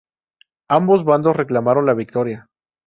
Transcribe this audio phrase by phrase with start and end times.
[0.67, 2.49] Ambos bandos reclamaron la victoria.